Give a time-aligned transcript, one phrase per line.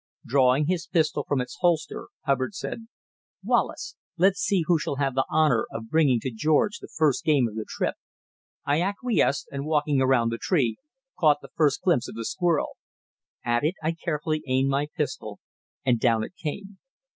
[0.25, 2.87] Drawing his pistol from its holster, Hubbard said:
[3.43, 7.47] "Wallace, let's see who shall have the honour of bringing to George the first game
[7.47, 7.93] of the trip."
[8.65, 10.77] I acquiesced, and walking around the tree,
[11.19, 12.77] caught the first glimpse of the squirrel.
[13.45, 15.39] At it I carefully aimed my pistol,
[15.85, 16.79] and down it came.